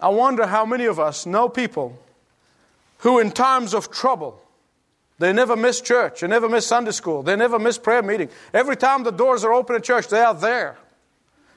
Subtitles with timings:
[0.00, 1.98] I wonder how many of us know people
[2.98, 4.40] who, in times of trouble,
[5.18, 8.30] they never miss church, they never miss Sunday school, they never miss prayer meeting.
[8.54, 10.78] Every time the doors are open in church, they are there.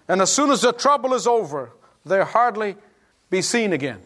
[0.08, 1.72] And as soon as the trouble is over,
[2.06, 2.76] they hardly
[3.30, 4.02] be seen again.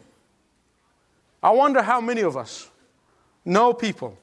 [1.42, 2.70] I wonder how many of us
[3.44, 4.18] know people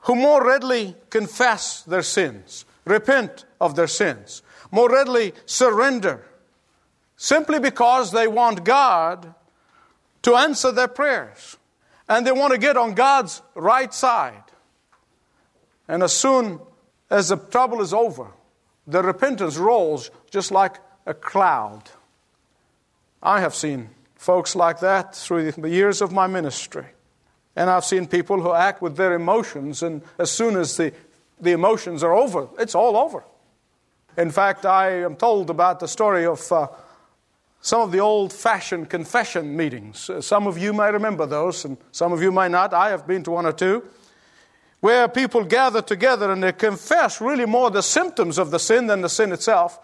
[0.00, 6.24] who more readily confess their sins, repent of their sins, more readily surrender,
[7.16, 9.34] simply because they want God
[10.26, 11.56] to answer their prayers.
[12.08, 14.42] And they want to get on God's right side.
[15.86, 16.58] And as soon
[17.08, 18.32] as the trouble is over,
[18.88, 21.84] the repentance rolls just like a cloud.
[23.22, 26.86] I have seen folks like that through the years of my ministry.
[27.54, 30.92] And I've seen people who act with their emotions, and as soon as the,
[31.40, 33.22] the emotions are over, it's all over.
[34.16, 36.66] In fact, I am told about the story of uh,
[37.66, 40.08] some of the old fashioned confession meetings.
[40.08, 42.72] Uh, some of you may remember those, and some of you may not.
[42.72, 43.82] I have been to one or two,
[44.78, 49.00] where people gather together and they confess really more the symptoms of the sin than
[49.00, 49.80] the sin itself.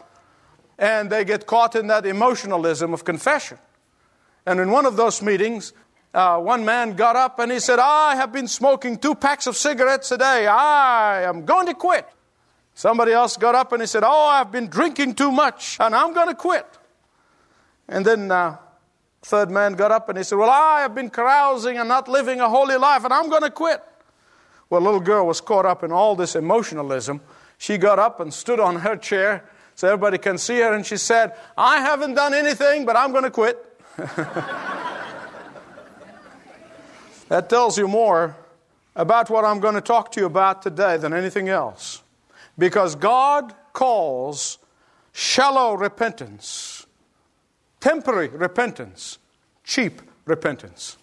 [0.79, 3.59] And they get caught in that emotionalism of confession.
[4.47, 5.73] And in one of those meetings,
[6.15, 9.57] uh, one man got up and he said, I have been smoking two packs of
[9.57, 10.47] cigarettes a day.
[10.47, 12.07] I am going to quit.
[12.75, 16.15] Somebody else got up and he said, Oh, I've been drinking too much and I'm
[16.15, 16.79] going to quit.
[17.89, 18.57] And then uh,
[19.23, 22.41] third man got up and he said, Well, I have been carousing and not living
[22.41, 23.83] a holy life, and I'm going to quit.
[24.71, 27.21] Well, little girl was caught up in all this emotionalism.
[27.59, 29.45] She got up and stood on her chair
[29.75, 33.25] so everybody can see her, and she said, I haven't done anything, but I'm going
[33.25, 33.59] to quit.
[37.29, 38.37] that tells you more
[38.95, 42.03] about what I'm going to talk to you about today than anything else.
[42.59, 44.59] Because God calls
[45.13, 46.82] shallow repentance
[47.83, 49.19] temporary repentance,
[49.65, 50.97] cheap repentance.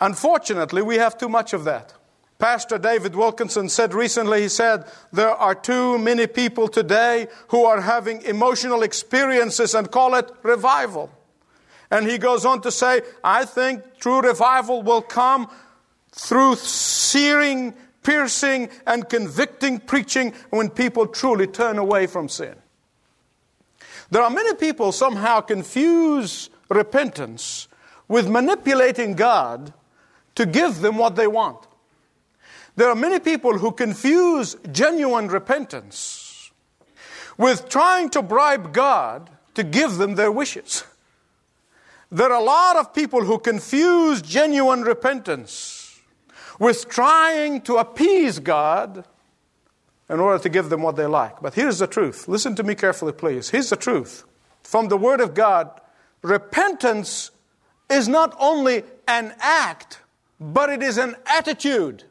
[0.00, 1.92] Unfortunately, we have too much of that.
[2.38, 7.82] Pastor David Wilkerson said recently, he said, there are too many people today who are
[7.82, 11.10] having emotional experiences and call it revival.
[11.90, 15.50] And he goes on to say, I think true revival will come
[16.12, 22.54] through searing, piercing, and convicting preaching when people truly turn away from sin.
[24.10, 27.68] There are many people somehow confuse repentance
[28.08, 29.72] with manipulating God
[30.34, 31.66] to give them what they want.
[32.76, 36.50] There are many people who confuse genuine repentance
[37.36, 40.84] with trying to bribe God to give them their wishes.
[42.10, 46.00] There are a lot of people who confuse genuine repentance
[46.58, 49.04] with trying to appease God
[50.10, 51.40] in order to give them what they like.
[51.40, 52.26] But here's the truth.
[52.26, 53.50] Listen to me carefully, please.
[53.50, 54.24] Here's the truth.
[54.64, 55.70] From the Word of God,
[56.22, 57.30] repentance
[57.88, 60.00] is not only an act,
[60.40, 62.04] but it is an attitude.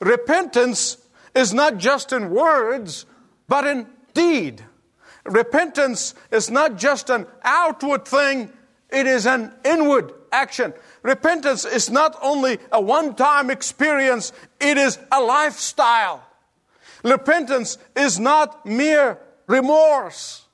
[0.00, 0.96] Repentance
[1.34, 3.06] is not just in words,
[3.46, 4.64] but in deed.
[5.24, 8.50] Repentance is not just an outward thing,
[8.90, 10.72] it is an inward action.
[11.02, 16.24] Repentance is not only a one time experience, it is a lifestyle.
[17.02, 20.46] Repentance is not mere remorse,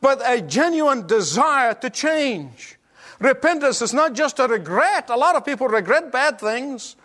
[0.00, 2.78] but a genuine desire to change.
[3.18, 5.08] Repentance is not just a regret.
[5.08, 6.96] A lot of people regret bad things,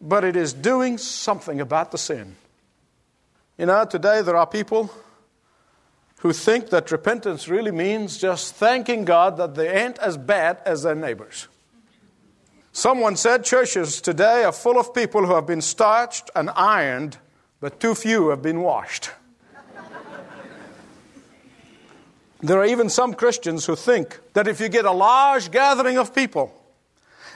[0.00, 2.36] but it is doing something about the sin.
[3.56, 4.90] You know, today there are people
[6.18, 10.82] who think that repentance really means just thanking God that they ain't as bad as
[10.82, 11.48] their neighbors.
[12.72, 17.18] Someone said churches today are full of people who have been starched and ironed
[17.64, 19.10] but too few have been washed.
[22.42, 26.14] There are even some Christians who think that if you get a large gathering of
[26.14, 26.52] people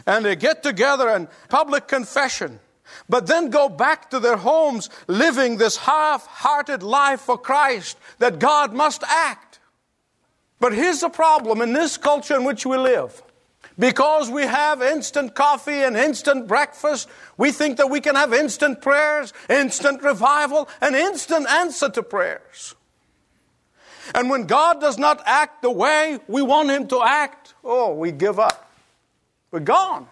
[0.07, 2.61] and they get together and public confession,
[3.09, 8.39] but then go back to their homes living this half hearted life for Christ, that
[8.39, 9.61] God must act.
[10.61, 13.23] But here's the problem in this culture in which we live
[13.79, 18.83] because we have instant coffee and instant breakfast, we think that we can have instant
[18.83, 22.75] prayers, instant revival, and instant answer to prayers.
[24.15, 28.11] And when God does not act the way we want Him to act, oh, we
[28.11, 28.71] give up.
[29.51, 30.09] We're gone.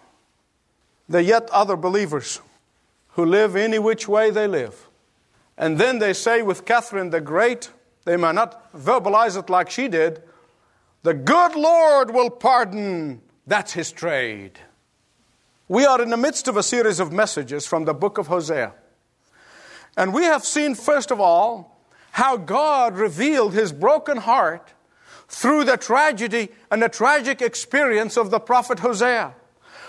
[1.09, 2.41] There are yet other believers
[3.09, 4.87] who live any which way they live.
[5.57, 7.71] And then they say with Catherine the Great,
[8.05, 10.21] they may not verbalize it like she did,
[11.03, 14.59] the good Lord will pardon that's his trade.
[15.67, 18.73] We are in the midst of a series of messages from the book of Hosea.
[19.97, 24.73] And we have seen, first of all, how God revealed his broken heart
[25.27, 29.33] through the tragedy and the tragic experience of the prophet Hosea,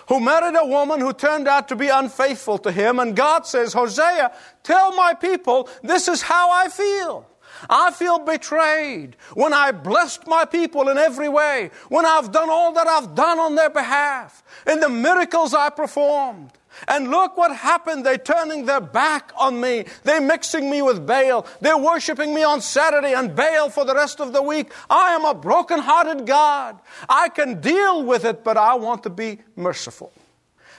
[0.08, 2.98] who married a woman who turned out to be unfaithful to him.
[2.98, 4.32] And God says, Hosea,
[4.64, 7.27] tell my people, this is how I feel.
[7.68, 12.72] I feel betrayed when I blessed my people in every way, when I've done all
[12.72, 16.52] that I've done on their behalf, in the miracles I performed.
[16.86, 18.06] And look what happened.
[18.06, 19.86] They're turning their back on me.
[20.04, 21.44] They're mixing me with Baal.
[21.60, 24.70] They're worshiping me on Saturday and Baal for the rest of the week.
[24.88, 26.78] I am a broken-hearted God.
[27.08, 30.12] I can deal with it, but I want to be merciful.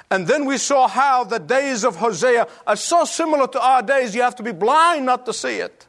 [0.10, 4.16] And then we saw how the days of Hosea are so similar to our days,
[4.16, 5.86] you have to be blind not to see it.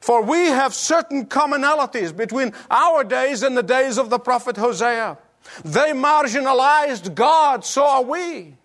[0.00, 5.18] For we have certain commonalities between our days and the days of the prophet Hosea.
[5.64, 8.56] They marginalized God, so are we.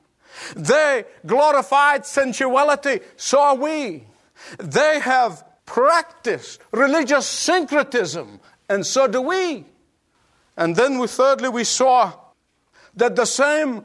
[0.55, 4.03] They glorified sensuality, so are we.
[4.59, 8.39] They have practiced religious syncretism,
[8.69, 9.65] and so do we.
[10.57, 12.13] And then, we, thirdly, we saw
[12.95, 13.83] that the same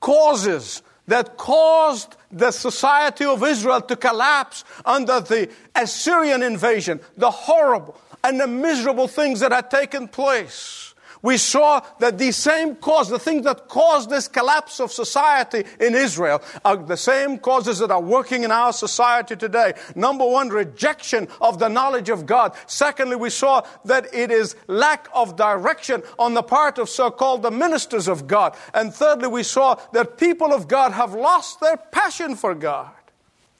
[0.00, 8.00] causes that caused the society of Israel to collapse under the Assyrian invasion, the horrible
[8.22, 10.89] and the miserable things that had taken place
[11.22, 15.94] we saw that the same cause, the things that caused this collapse of society in
[15.94, 19.74] Israel, are the same causes that are working in our society today.
[19.94, 22.54] Number one, rejection of the knowledge of God.
[22.66, 27.42] Secondly, we saw that it is lack of direction on the part of so called
[27.42, 28.56] the ministers of God.
[28.72, 32.90] And thirdly, we saw that people of God have lost their passion for God.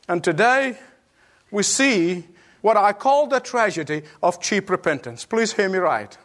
[0.08, 0.78] And today,
[1.50, 2.24] we see
[2.62, 5.24] what I call the tragedy of cheap repentance.
[5.24, 6.16] Please hear me right.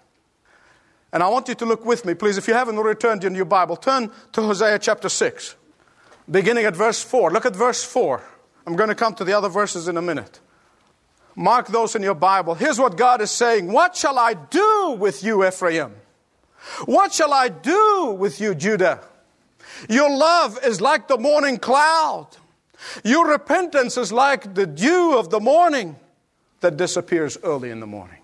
[1.15, 2.37] And I want you to look with me, please.
[2.37, 5.55] If you haven't already turned in your Bible, turn to Hosea chapter 6,
[6.29, 7.31] beginning at verse 4.
[7.31, 8.21] Look at verse 4.
[8.67, 10.41] I'm going to come to the other verses in a minute.
[11.33, 12.53] Mark those in your Bible.
[12.53, 15.95] Here's what God is saying What shall I do with you, Ephraim?
[16.83, 18.99] What shall I do with you, Judah?
[19.87, 22.27] Your love is like the morning cloud.
[23.05, 25.95] Your repentance is like the dew of the morning
[26.59, 28.19] that disappears early in the morning.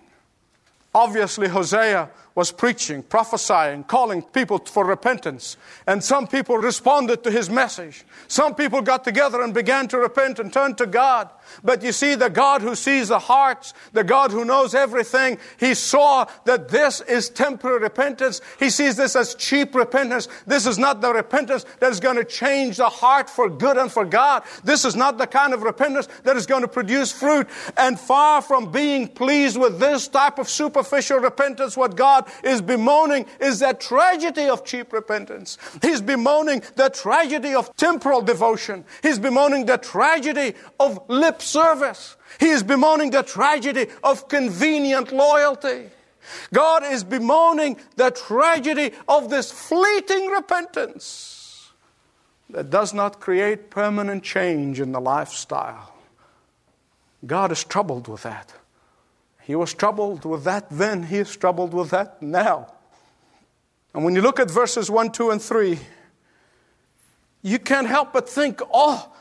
[0.94, 5.58] Obviously, Hosea was preaching, prophesying, calling people for repentance.
[5.86, 8.06] And some people responded to his message.
[8.28, 11.30] Some people got together and began to repent and turn to God.
[11.64, 15.74] But you see, the God who sees the hearts, the God who knows everything, he
[15.74, 18.40] saw that this is temporary repentance.
[18.60, 20.30] He sees this as cheap repentance.
[20.48, 23.92] This is not the repentance that is going to change the heart for good and
[23.92, 24.44] for God.
[24.64, 27.48] This is not the kind of repentance that is going to produce fruit.
[27.76, 33.26] And far from being pleased with this type of superficial repentance, what God Is bemoaning
[33.40, 35.58] is the tragedy of cheap repentance.
[35.82, 38.86] He's bemoaning the tragedy of temporal devotion.
[39.02, 42.16] He's bemoaning the tragedy of lip service.
[42.40, 45.90] He is bemoaning the tragedy of convenient loyalty.
[46.54, 51.72] God is bemoaning the tragedy of this fleeting repentance
[52.50, 55.94] that does not create permanent change in the lifestyle.
[57.26, 58.54] God is troubled with that.
[59.44, 62.74] He was troubled with that then, he is troubled with that now.
[63.94, 65.80] And when you look at verses 1, 2, and 3,
[67.42, 69.12] you can't help but think, oh,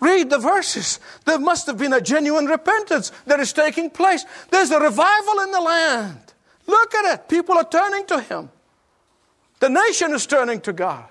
[0.00, 0.98] read the verses.
[1.24, 4.24] There must have been a genuine repentance that is taking place.
[4.50, 6.18] There's a revival in the land.
[6.66, 7.28] Look at it.
[7.28, 8.50] People are turning to Him.
[9.60, 11.08] The nation is turning to God.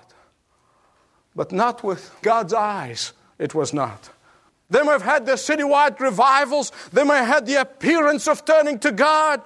[1.34, 4.10] But not with God's eyes, it was not.
[4.68, 6.72] They may have had their citywide revivals.
[6.92, 9.42] They may have had the appearance of turning to God.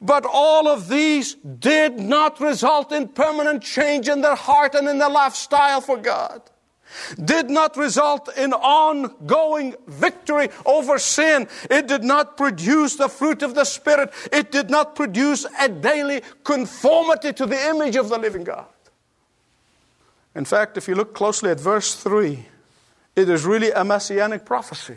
[0.00, 4.98] But all of these did not result in permanent change in their heart and in
[4.98, 6.42] their lifestyle for God.
[7.22, 11.48] Did not result in ongoing victory over sin.
[11.70, 14.12] It did not produce the fruit of the Spirit.
[14.32, 18.66] It did not produce a daily conformity to the image of the living God.
[20.34, 22.46] In fact, if you look closely at verse 3,
[23.16, 24.96] it is really a messianic prophecy.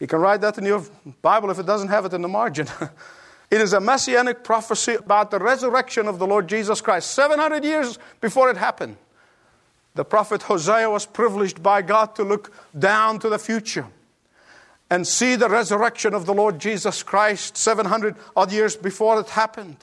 [0.00, 0.84] You can write that in your
[1.22, 2.66] Bible if it doesn't have it in the margin.
[3.50, 7.98] it is a messianic prophecy about the resurrection of the Lord Jesus Christ, 700 years
[8.20, 8.96] before it happened.
[9.94, 13.86] The prophet Hosea was privileged by God to look down to the future
[14.90, 19.76] and see the resurrection of the Lord Jesus Christ 700 odd years before it happened.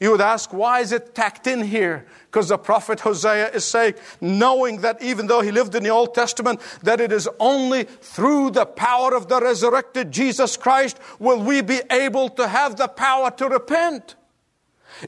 [0.00, 2.06] You would ask, why is it tacked in here?
[2.26, 6.14] Because the prophet Hosea is saying, knowing that even though he lived in the Old
[6.14, 11.60] Testament, that it is only through the power of the resurrected Jesus Christ will we
[11.60, 14.16] be able to have the power to repent.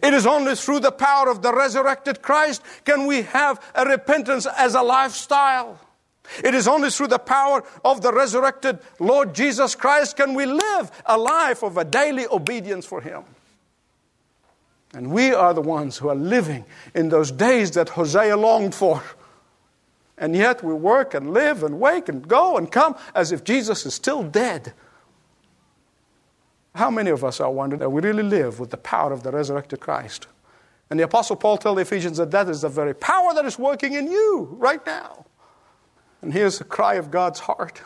[0.02, 4.46] It is only through the power of the resurrected Christ can we have a repentance
[4.46, 5.78] as a lifestyle.
[6.42, 10.90] It is only through the power of the resurrected Lord Jesus Christ can we live
[11.06, 13.24] a life of a daily obedience for Him.
[14.94, 19.02] And we are the ones who are living in those days that Hosea longed for.
[20.16, 23.84] And yet we work and live and wake and go and come as if Jesus
[23.84, 24.72] is still dead.
[26.74, 29.32] How many of us are wondering that we really live with the power of the
[29.32, 30.28] resurrected Christ?
[30.90, 33.58] And the Apostle Paul tells the Ephesians that that is the very power that is
[33.58, 35.26] working in you right now.
[36.22, 37.80] And here's the cry of God's heart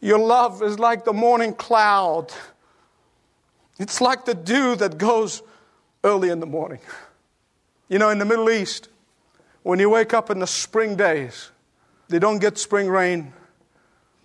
[0.00, 2.32] Your love is like the morning cloud,
[3.78, 5.42] it's like the dew that goes
[6.08, 6.80] early in the morning.
[7.88, 8.88] You know, in the Middle East,
[9.62, 11.50] when you wake up in the spring days,
[12.08, 13.32] they don't get spring rain.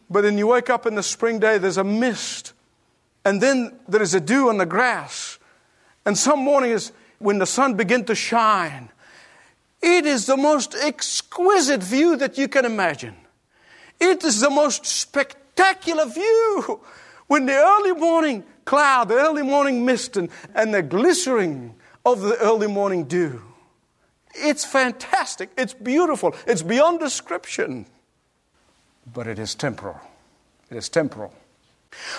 [0.10, 2.54] But when you wake up in the spring day, there's a mist.
[3.25, 5.40] And then there is a dew on the grass.
[6.06, 8.90] And some mornings, when the sun begins to shine,
[9.82, 13.16] it is the most exquisite view that you can imagine.
[14.00, 16.80] It is the most spectacular view
[17.28, 22.38] when the early morning cloud, the early morning mist, and, and the glistering of the
[22.39, 23.41] early morning dew.
[24.36, 25.50] It's fantastic.
[25.58, 26.36] It's beautiful.
[26.48, 27.86] It's beyond description.
[29.12, 30.00] But it is temporal.
[30.70, 31.34] It is temporal.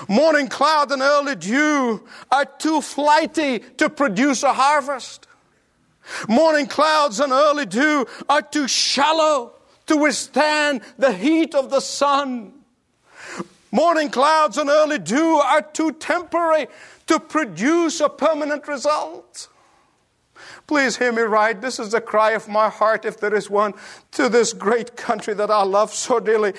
[0.08, 5.26] Morning cloud and early dew are too flighty to produce a harvest.
[6.28, 9.52] Morning clouds and early dew are too shallow
[9.86, 12.52] to withstand the heat of the sun.
[13.74, 16.68] Morning clouds and early dew are too temporary
[17.08, 19.48] to produce a permanent result.
[20.68, 21.60] Please hear me right.
[21.60, 23.74] This is the cry of my heart, if there is one,
[24.12, 26.52] to this great country that I love so dearly.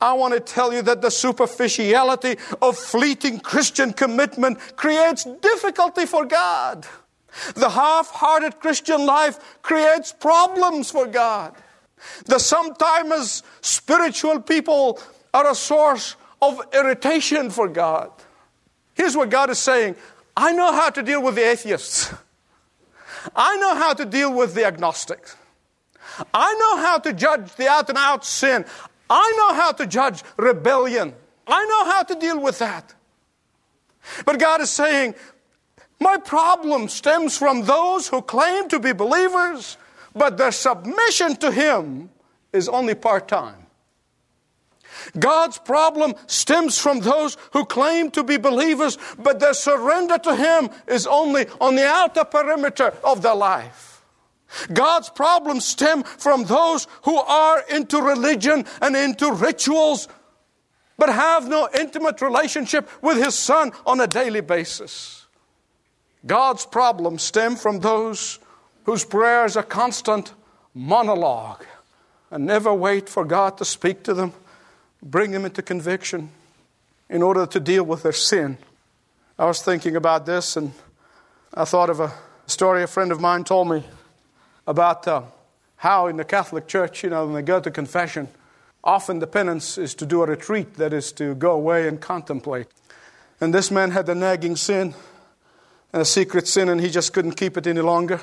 [0.00, 6.24] I want to tell you that the superficiality of fleeting Christian commitment creates difficulty for
[6.24, 6.86] God.
[7.56, 11.52] The half hearted Christian life creates problems for God.
[12.26, 15.00] The sometimes spiritual people
[15.34, 18.10] are a source of irritation for God.
[18.94, 19.96] Here's what God is saying
[20.36, 22.12] I know how to deal with the atheists,
[23.34, 25.36] I know how to deal with the agnostics.
[26.34, 28.64] I know how to judge the out and out sin.
[29.08, 31.14] I know how to judge rebellion.
[31.46, 32.94] I know how to deal with that.
[34.24, 35.14] But God is saying,
[36.00, 39.76] my problem stems from those who claim to be believers,
[40.14, 42.10] but their submission to Him
[42.52, 43.66] is only part time.
[45.18, 50.70] God's problem stems from those who claim to be believers, but their surrender to Him
[50.86, 54.02] is only on the outer perimeter of their life.
[54.72, 60.08] God's problems stem from those who are into religion and into rituals,
[60.98, 65.26] but have no intimate relationship with His Son on a daily basis.
[66.26, 68.38] God's problems stem from those
[68.84, 70.34] whose prayers are constant
[70.74, 71.64] monologue
[72.30, 74.32] and never wait for God to speak to them
[75.02, 76.30] bring them into conviction
[77.08, 78.58] in order to deal with their sin.
[79.38, 80.72] I was thinking about this and
[81.54, 82.12] I thought of a
[82.46, 83.84] story a friend of mine told me
[84.66, 85.22] about uh,
[85.76, 88.28] how in the Catholic Church, you know, when they go to confession,
[88.84, 92.66] often the penance is to do a retreat, that is to go away and contemplate.
[93.40, 94.94] And this man had a nagging sin,
[95.92, 98.20] a secret sin, and he just couldn't keep it any longer.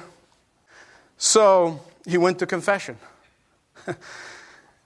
[1.17, 2.98] So he went to confession.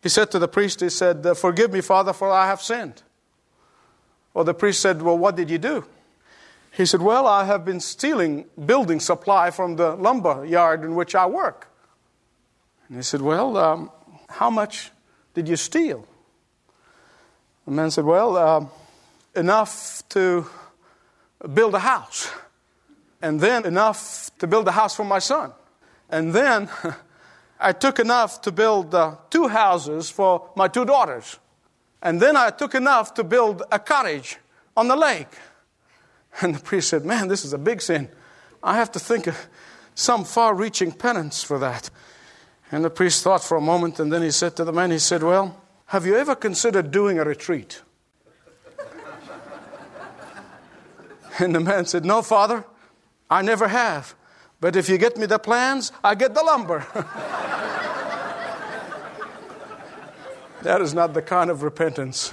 [0.01, 3.03] He said to the priest, He said, uh, Forgive me, Father, for I have sinned.
[4.33, 5.85] Well, the priest said, Well, what did you do?
[6.71, 11.15] He said, Well, I have been stealing building supply from the lumber yard in which
[11.15, 11.67] I work.
[12.87, 13.91] And he said, Well, um,
[14.29, 14.91] how much
[15.33, 16.07] did you steal?
[17.65, 18.65] The man said, Well, uh,
[19.35, 20.47] enough to
[21.53, 22.31] build a house,
[23.21, 25.51] and then enough to build a house for my son.
[26.09, 26.69] And then
[27.61, 31.37] I took enough to build uh, two houses for my two daughters.
[32.01, 34.37] And then I took enough to build a cottage
[34.75, 35.27] on the lake.
[36.41, 38.07] And the priest said, Man, this is a big sin.
[38.63, 39.49] I have to think of
[39.95, 41.89] some far reaching penance for that.
[42.71, 44.99] And the priest thought for a moment, and then he said to the man, He
[44.99, 47.81] said, Well, have you ever considered doing a retreat?
[51.39, 52.63] and the man said, No, Father,
[53.29, 54.15] I never have.
[54.61, 56.85] But if you get me the plans, I get the lumber.
[60.61, 62.31] that is not the kind of repentance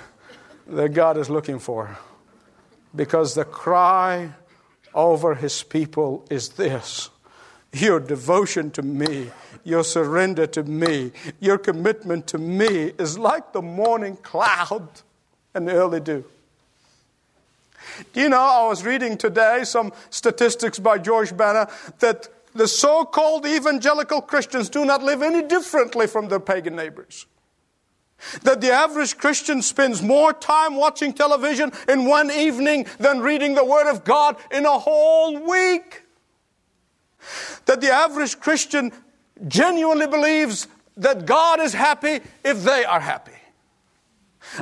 [0.66, 1.98] that God is looking for.
[2.94, 4.34] Because the cry
[4.94, 7.10] over his people is this
[7.72, 9.30] your devotion to me,
[9.62, 14.88] your surrender to me, your commitment to me is like the morning cloud
[15.54, 16.24] and the early dew.
[18.14, 23.46] You know, I was reading today some statistics by George Barna that the so called
[23.46, 27.26] evangelical Christians do not live any differently from their pagan neighbors.
[28.42, 33.64] That the average Christian spends more time watching television in one evening than reading the
[33.64, 36.02] Word of God in a whole week.
[37.66, 38.92] that the average Christian
[39.46, 40.66] genuinely believes
[40.96, 43.32] that God is happy if they are happy.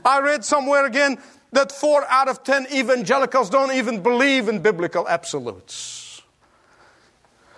[0.04, 1.18] I read somewhere again
[1.57, 6.23] that four out of ten evangelicals don't even believe in biblical absolutes.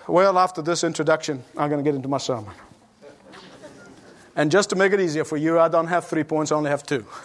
[0.07, 2.55] Well, after this introduction, I'm going to get into my sermon.
[4.37, 6.71] And just to make it easier for you, I don't have three points, I only
[6.71, 7.05] have two.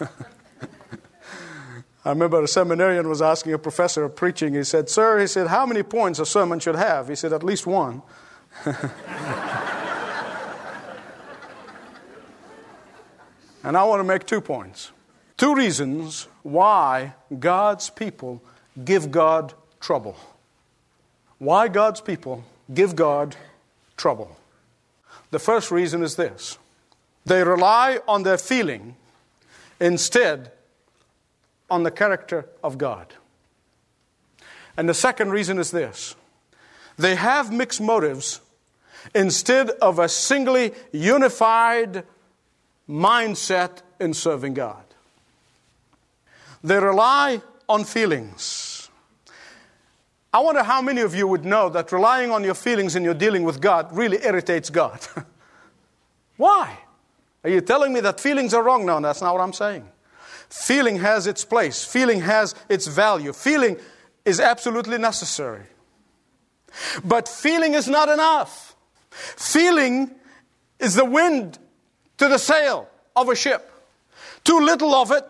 [2.04, 5.46] I remember a seminarian was asking a professor of preaching, he said, Sir, he said,
[5.46, 7.08] how many points a sermon should have?
[7.08, 8.02] He said, At least one.
[13.62, 14.90] and I want to make two points.
[15.36, 18.42] Two reasons why God's people
[18.84, 20.16] give God trouble.
[21.38, 23.36] Why God's people give God
[23.96, 24.36] trouble.
[25.30, 26.58] The first reason is this
[27.26, 28.96] they rely on their feeling
[29.80, 30.52] instead
[31.70, 33.14] on the character of God.
[34.76, 36.14] And the second reason is this
[36.96, 38.40] they have mixed motives
[39.14, 42.04] instead of a singly unified
[42.88, 44.84] mindset in serving God.
[46.64, 48.88] They rely on feelings.
[50.32, 53.12] I wonder how many of you would know that relying on your feelings in your
[53.12, 54.98] dealing with God really irritates God.
[56.38, 56.78] Why?
[57.44, 58.86] Are you telling me that feelings are wrong?
[58.86, 59.86] No, that's not what I'm saying.
[60.48, 63.76] Feeling has its place, feeling has its value, feeling
[64.24, 65.66] is absolutely necessary.
[67.04, 68.74] But feeling is not enough.
[69.10, 70.10] Feeling
[70.80, 71.58] is the wind
[72.16, 73.70] to the sail of a ship.
[74.42, 75.24] Too little of it,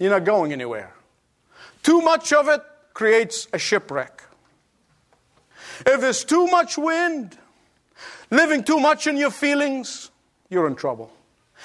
[0.00, 0.92] you're not going anywhere.
[1.84, 2.62] Too much of it
[2.94, 4.24] creates a shipwreck.
[5.86, 7.38] If there's too much wind,
[8.30, 10.10] living too much in your feelings,
[10.48, 11.12] you're in trouble.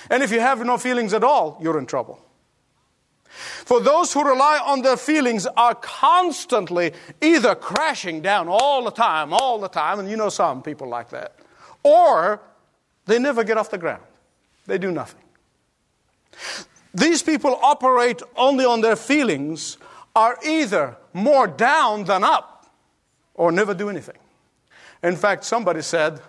[0.09, 2.19] And if you have no feelings at all, you're in trouble.
[3.27, 9.33] For those who rely on their feelings are constantly either crashing down all the time,
[9.33, 11.35] all the time, and you know some people like that,
[11.83, 12.41] or
[13.05, 14.03] they never get off the ground.
[14.67, 15.21] They do nothing.
[16.95, 19.77] These people operate only on their feelings,
[20.15, 22.71] are either more down than up,
[23.33, 24.17] or never do anything.
[25.03, 26.21] In fact, somebody said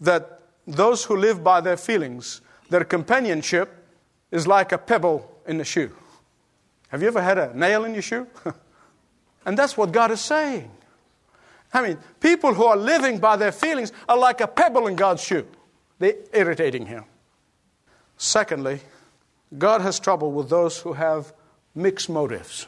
[0.00, 2.40] that those who live by their feelings,
[2.70, 3.84] their companionship
[4.30, 5.94] is like a pebble in the shoe.
[6.88, 8.26] Have you ever had a nail in your shoe?
[9.44, 10.70] and that's what God is saying.
[11.72, 15.22] I mean, people who are living by their feelings are like a pebble in God's
[15.22, 15.46] shoe.
[15.98, 17.04] They're irritating Him.
[18.16, 18.80] Secondly,
[19.56, 21.32] God has trouble with those who have
[21.74, 22.66] mixed motives.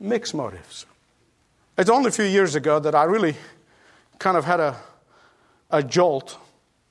[0.00, 0.86] Mixed motives.
[1.78, 3.36] It's only a few years ago that I really
[4.18, 4.76] kind of had a,
[5.70, 6.36] a jolt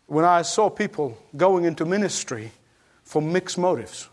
[0.08, 2.52] when I saw people going into ministry
[3.04, 4.10] for mixed motives.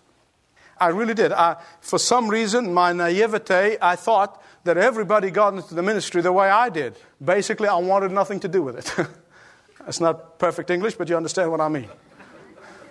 [0.81, 1.33] I really did.
[1.33, 6.33] I, for some reason, my naivete, I thought that everybody got into the ministry the
[6.33, 6.97] way I did.
[7.25, 9.07] Basically, I wanted nothing to do with it.
[9.81, 11.89] That's not perfect English, but you understand what I mean.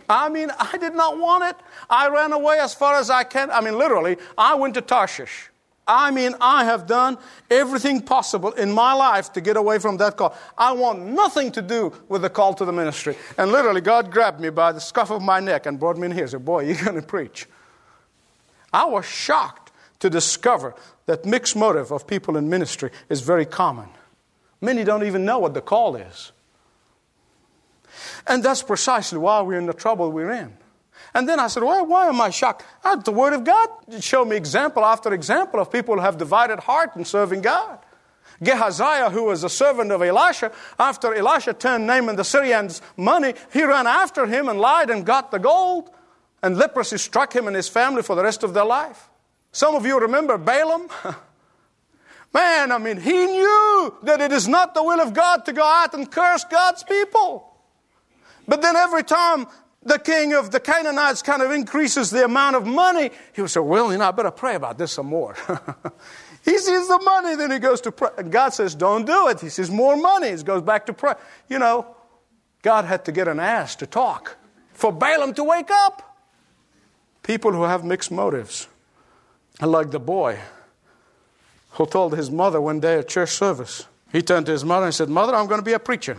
[0.10, 1.56] I mean, I did not want it.
[1.90, 3.52] I ran away as far as I can.
[3.52, 5.50] I mean, literally, I went to Tarshish.
[5.88, 7.18] I mean, I have done
[7.50, 10.36] everything possible in my life to get away from that call.
[10.58, 13.16] I want nothing to do with the call to the ministry.
[13.38, 16.12] And literally, God grabbed me by the scuff of my neck and brought me in
[16.12, 16.26] here.
[16.26, 17.48] He said, Boy, you're going to preach.
[18.74, 23.88] I was shocked to discover that mixed motive of people in ministry is very common.
[24.60, 26.34] Many don't even know what the call is.
[28.26, 30.58] And that's precisely why we're in the trouble we're in.
[31.14, 32.66] And then I said, well, why am I shocked?
[33.06, 36.96] The Word of God showed me example after example of people who have divided heart
[36.96, 37.80] in serving God.
[38.44, 43.64] Gehazi, who was a servant of Elisha, after Elisha turned Naaman the Syrian's money, he
[43.64, 45.90] ran after him and lied and got the gold.
[46.44, 49.10] And leprosy struck him and his family for the rest of their life.
[49.52, 50.88] Some of you remember Balaam.
[52.34, 55.64] Man, I mean, he knew that it is not the will of God to go
[55.64, 57.57] out and curse God's people.
[58.48, 59.48] But then every time
[59.84, 63.60] the king of the Canaanites kind of increases the amount of money, he would say,
[63.60, 65.36] Well, you know, I better pray about this some more.
[66.46, 68.10] he sees the money, then he goes to pray.
[68.18, 69.40] And God says, Don't do it.
[69.42, 70.36] He says, More money.
[70.36, 71.14] He goes back to pray.
[71.50, 71.96] You know,
[72.62, 74.38] God had to get an ass to talk
[74.74, 76.04] for Balaam to wake up.
[77.24, 78.68] People who have mixed motives.
[79.60, 80.40] Like the boy
[81.72, 84.96] who told his mother one day at church service, he turned to his mother and
[84.96, 86.18] said, Mother, I'm going to be a preacher.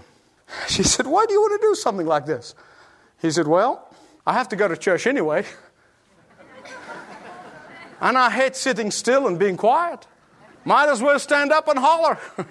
[0.69, 2.55] She said, Why do you want to do something like this?
[3.21, 3.89] He said, Well,
[4.27, 5.45] I have to go to church anyway.
[8.01, 10.07] and I hate sitting still and being quiet.
[10.65, 12.19] Might as well stand up and holler.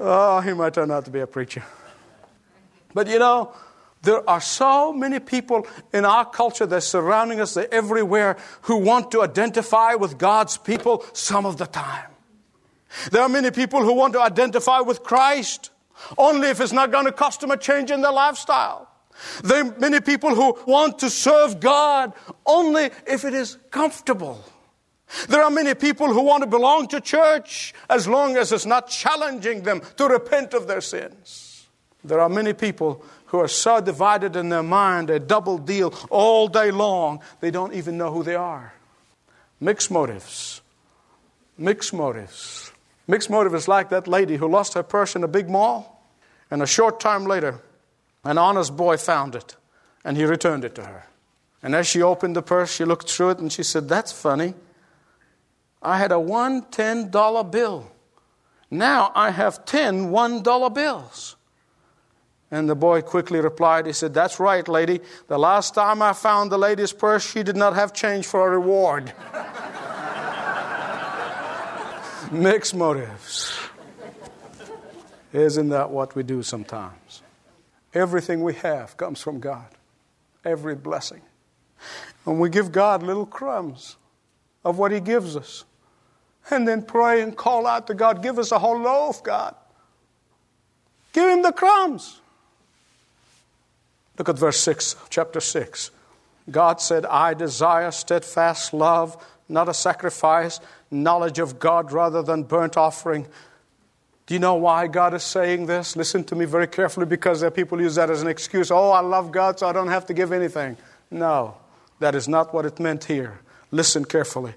[0.00, 1.62] oh, he might turn out to be a preacher.
[2.92, 3.54] But you know,
[4.02, 8.76] there are so many people in our culture that are surrounding us, they're everywhere, who
[8.76, 12.13] want to identify with God's people some of the time.
[13.10, 15.70] There are many people who want to identify with Christ
[16.18, 18.88] only if it's not going to cost them a change in their lifestyle.
[19.42, 22.12] There are many people who want to serve God
[22.44, 24.44] only if it is comfortable.
[25.28, 28.88] There are many people who want to belong to church as long as it's not
[28.88, 31.66] challenging them to repent of their sins.
[32.02, 36.48] There are many people who are so divided in their mind, a double deal all
[36.48, 38.74] day long, they don't even know who they are.
[39.60, 40.60] Mixed motives.
[41.56, 42.63] Mixed motives.
[43.06, 46.02] Mixed motive is like that lady who lost her purse in a big mall,
[46.50, 47.60] and a short time later,
[48.24, 49.56] an honest boy found it,
[50.04, 51.06] and he returned it to her.
[51.62, 54.54] And as she opened the purse, she looked through it and she said, That's funny.
[55.82, 57.90] I had a one $10 bill.
[58.70, 61.36] Now I have ten $1 bills.
[62.50, 65.00] And the boy quickly replied, He said, That's right, lady.
[65.28, 68.50] The last time I found the lady's purse, she did not have change for a
[68.50, 69.12] reward.
[72.30, 73.56] Mixed motives.
[75.32, 77.22] Isn't that what we do sometimes?
[77.92, 79.66] Everything we have comes from God,
[80.44, 81.22] every blessing.
[82.26, 83.96] And we give God little crumbs
[84.64, 85.64] of what He gives us.
[86.50, 89.54] And then pray and call out to God, Give us a whole loaf, God.
[91.12, 92.20] Give Him the crumbs.
[94.18, 95.90] Look at verse 6, chapter 6.
[96.50, 99.16] God said, I desire steadfast love,
[99.48, 100.60] not a sacrifice,
[100.94, 103.26] knowledge of God rather than burnt offering.
[104.26, 105.96] Do you know why God is saying this?
[105.96, 108.70] Listen to me very carefully because there are people who use that as an excuse.
[108.70, 110.78] Oh, I love God, so I don't have to give anything.
[111.10, 111.56] No,
[111.98, 113.40] that is not what it meant here.
[113.70, 114.54] Listen carefully.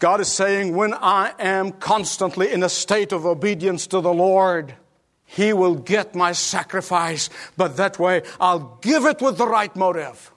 [0.00, 4.74] God is saying, when I am constantly in a state of obedience to the Lord,
[5.24, 10.32] He will get my sacrifice, but that way I'll give it with the right motive.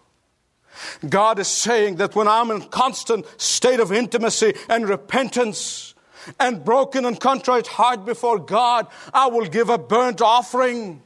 [1.07, 5.95] God is saying that when I'm in constant state of intimacy and repentance,
[6.39, 11.01] and broken and contrite heart before God, I will give a burnt offering.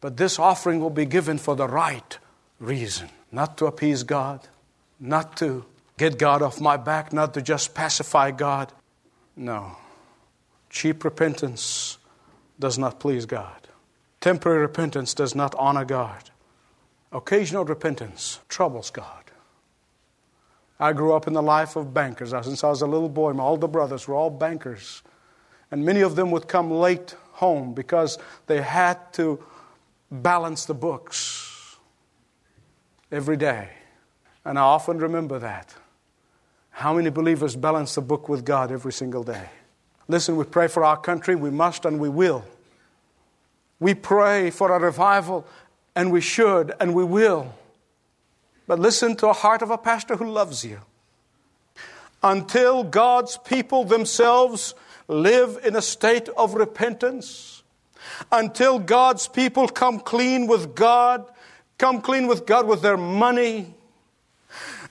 [0.00, 2.18] But this offering will be given for the right
[2.60, 4.46] reason, not to appease God,
[5.00, 5.64] not to
[5.96, 8.72] get God off my back, not to just pacify God.
[9.36, 9.76] No.
[10.70, 11.98] Cheap repentance
[12.58, 13.68] does not please God.
[14.20, 16.30] Temporary repentance does not honor God.
[17.12, 19.24] Occasional repentance troubles God.
[20.80, 22.30] I grew up in the life of bankers.
[22.30, 25.02] Since I was a little boy, my older brothers were all bankers.
[25.70, 29.42] And many of them would come late home because they had to
[30.10, 31.76] balance the books
[33.10, 33.70] every day.
[34.44, 35.74] And I often remember that.
[36.70, 39.48] How many believers balance the book with God every single day?
[40.06, 41.34] Listen, we pray for our country.
[41.34, 42.44] We must and we will.
[43.80, 45.46] We pray for a revival,
[45.98, 47.52] and we should and we will.
[48.68, 50.78] But listen to a heart of a pastor who loves you.
[52.22, 54.76] Until God's people themselves
[55.08, 57.64] live in a state of repentance,
[58.30, 61.28] until God's people come clean with God,
[61.78, 63.74] come clean with God with their money,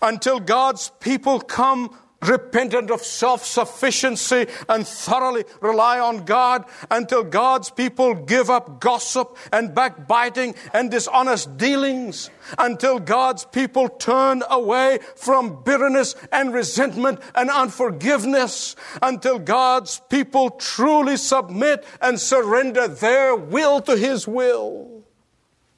[0.02, 7.70] until God's people come repentant of self sufficiency and thoroughly rely on God until God's
[7.70, 15.64] people give up gossip and backbiting and dishonest dealings, until God's people turn away from
[15.64, 23.96] bitterness and resentment and unforgiveness, until God's people truly submit and surrender their will to
[23.96, 25.04] His will.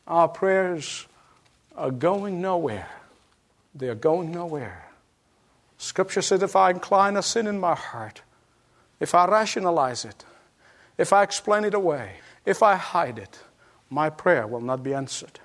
[0.07, 1.07] Our prayers
[1.75, 2.89] are going nowhere.
[3.75, 4.88] They are going nowhere.
[5.79, 8.21] Scripture said if I incline a sin in my heart,
[8.99, 10.25] if I rationalize it,
[10.97, 13.39] if I explain it away, if I hide it,
[13.89, 15.39] my prayer will not be answered.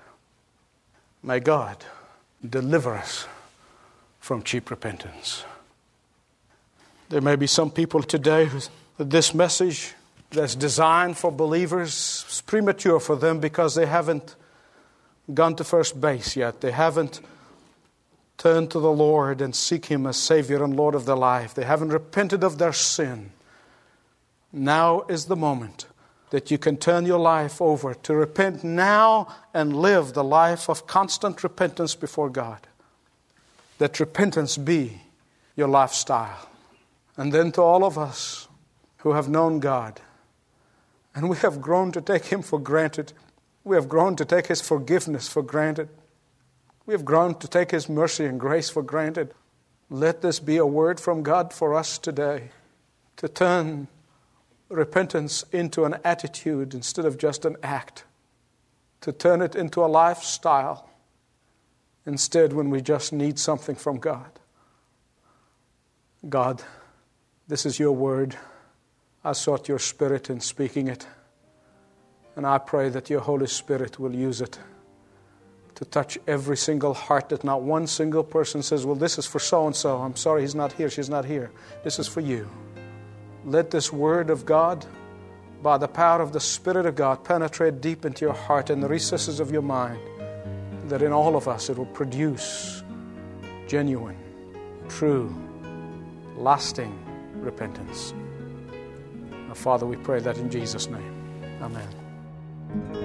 [1.23, 1.77] May God
[2.47, 3.27] deliver us
[4.19, 5.45] from cheap repentance.
[7.07, 8.59] There may be some people today who
[8.97, 9.93] this message
[10.31, 14.35] that's designed for believers is premature for them because they haven't
[15.33, 16.59] gone to first base yet.
[16.59, 17.21] They haven't
[18.37, 21.53] turn to the Lord and seek Him as Savior and Lord of their life.
[21.53, 23.31] They haven't repented of their sin.
[24.51, 25.87] Now is the moment
[26.29, 30.87] that you can turn your life over to repent now and live the life of
[30.87, 32.67] constant repentance before God.
[33.77, 35.01] That repentance be
[35.55, 36.49] your lifestyle.
[37.17, 38.47] And then to all of us
[38.97, 40.01] who have known God
[41.13, 43.13] and we have grown to take Him for granted,
[43.63, 45.89] we have grown to take His forgiveness for granted.
[46.85, 49.33] We have grown to take His mercy and grace for granted.
[49.89, 52.49] Let this be a word from God for us today
[53.17, 53.87] to turn
[54.69, 58.03] repentance into an attitude instead of just an act,
[59.01, 60.89] to turn it into a lifestyle
[62.05, 64.39] instead when we just need something from God.
[66.27, 66.63] God,
[67.47, 68.35] this is your word.
[69.23, 71.07] I sought your Spirit in speaking it.
[72.35, 74.59] And I pray that your Holy Spirit will use it
[75.75, 79.39] to touch every single heart, that not one single person says, Well, this is for
[79.39, 79.97] so and so.
[79.97, 81.51] I'm sorry he's not here, she's not here.
[81.83, 82.49] This is for you.
[83.45, 84.85] Let this word of God,
[85.61, 88.87] by the power of the Spirit of God, penetrate deep into your heart and the
[88.87, 89.99] recesses of your mind,
[90.89, 92.83] that in all of us it will produce
[93.67, 94.17] genuine,
[94.87, 95.35] true,
[96.37, 96.97] lasting
[97.35, 98.13] repentance.
[99.47, 101.13] Now, Father, we pray that in Jesus' name.
[101.61, 103.04] Amen.